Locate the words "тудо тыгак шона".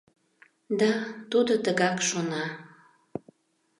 1.31-2.45